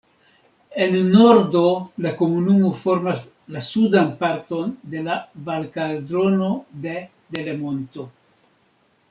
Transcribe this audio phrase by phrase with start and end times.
[0.83, 1.59] En nordo
[2.05, 3.25] la komunumo formas
[3.57, 5.19] la sudan parton de la
[5.51, 6.51] Valkaldrono
[6.89, 6.97] de
[7.39, 8.09] Delemonto.